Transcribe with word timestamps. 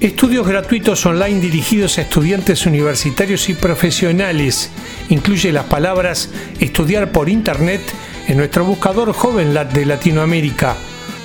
Estudios 0.00 0.46
gratuitos 0.46 1.06
online 1.06 1.40
dirigidos 1.40 1.96
a 1.96 2.02
estudiantes 2.02 2.66
universitarios 2.66 3.48
y 3.48 3.54
profesionales. 3.54 4.68
Incluye 5.08 5.52
las 5.52 5.64
palabras 5.64 6.28
estudiar 6.60 7.12
por 7.12 7.30
internet 7.30 7.80
en 8.28 8.36
nuestro 8.36 8.66
buscador 8.66 9.14
JovenLat 9.14 9.72
de 9.72 9.86
Latinoamérica. 9.86 10.76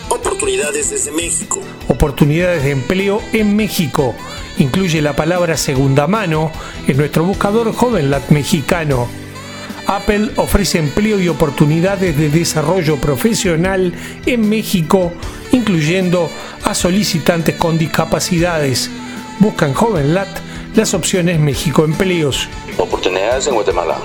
Oportunidades 0.08 0.90
desde 0.90 1.12
México. 1.12 1.62
Oportunidades 1.90 2.64
de 2.64 2.72
empleo 2.72 3.22
en 3.34 3.58
México. 3.58 4.16
Incluye 4.58 5.02
la 5.02 5.17
palabra 5.17 5.58
segunda 5.58 6.08
mano 6.08 6.50
en 6.88 6.95
nuestro 6.95 7.26
buscador 7.26 7.73
JovenLat 7.73 8.30
mexicano. 8.30 9.09
Apple 9.88 10.31
ofrece 10.38 10.80
empleo 10.80 11.20
y 11.20 11.28
oportunidades 11.28 12.17
de 12.17 12.30
desarrollo 12.30 12.95
profesional 12.95 13.94
en 14.26 14.48
México, 14.48 15.12
incluyendo 15.52 16.30
a 16.64 16.74
solicitantes 16.74 17.56
con 17.56 17.78
discapacidades. 17.78 18.90
Busca 19.40 19.66
en 19.66 19.74
JovenLat 19.74 20.30
las 20.76 20.94
opciones 20.94 21.40
México 21.40 21.84
Empleos. 21.84 22.48
Oportunidades 22.78 23.48
en 23.48 23.56
Guatemala. 23.56 23.98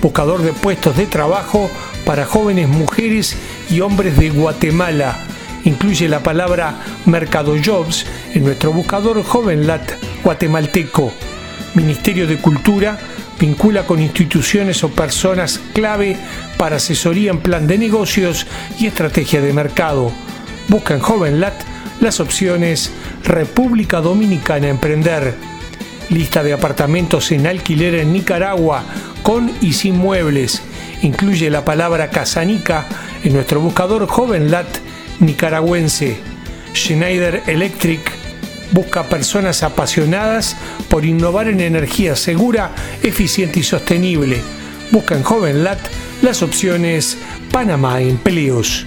Buscador 0.00 0.42
de 0.42 0.52
puestos 0.52 0.96
de 0.96 1.06
trabajo 1.06 1.70
para 2.04 2.24
jóvenes 2.24 2.68
mujeres 2.68 3.36
y 3.70 3.80
hombres 3.80 4.16
de 4.16 4.30
Guatemala. 4.30 5.18
Incluye 5.64 6.08
la 6.08 6.22
palabra 6.22 6.76
Mercado 7.06 7.54
Jobs 7.62 8.06
en 8.34 8.44
nuestro 8.44 8.72
buscador 8.72 9.22
JovenLat 9.22 9.92
guatemalteco. 10.24 11.12
Ministerio 11.74 12.26
de 12.26 12.38
Cultura 12.38 12.98
vincula 13.38 13.86
con 13.86 14.00
instituciones 14.00 14.82
o 14.82 14.88
personas 14.90 15.60
clave 15.72 16.16
para 16.56 16.76
asesoría 16.76 17.30
en 17.30 17.40
plan 17.40 17.66
de 17.66 17.78
negocios 17.78 18.46
y 18.78 18.86
estrategia 18.86 19.40
de 19.40 19.52
mercado. 19.52 20.10
Busca 20.68 20.94
en 20.94 21.00
JovenLat 21.00 21.67
las 22.00 22.20
opciones 22.20 22.90
República 23.24 24.00
Dominicana 24.00 24.68
Emprender. 24.68 25.34
Lista 26.10 26.42
de 26.42 26.52
apartamentos 26.52 27.30
en 27.32 27.46
alquiler 27.46 27.94
en 27.96 28.12
Nicaragua 28.12 28.84
con 29.22 29.50
y 29.60 29.72
sin 29.74 29.96
muebles. 29.96 30.62
Incluye 31.02 31.50
la 31.50 31.64
palabra 31.64 32.10
Casanica 32.10 32.86
en 33.24 33.34
nuestro 33.34 33.60
buscador 33.60 34.06
JovenLat 34.06 34.68
nicaragüense. 35.20 36.16
Schneider 36.74 37.42
Electric 37.46 38.00
busca 38.72 39.02
personas 39.04 39.62
apasionadas 39.62 40.56
por 40.88 41.04
innovar 41.04 41.48
en 41.48 41.60
energía 41.60 42.16
segura, 42.16 42.72
eficiente 43.02 43.60
y 43.60 43.62
sostenible. 43.62 44.40
Busca 44.90 45.14
en 45.14 45.22
JovenLat 45.22 45.78
las 46.22 46.42
opciones 46.42 47.18
Panamá 47.52 48.00
Empleos. 48.00 48.86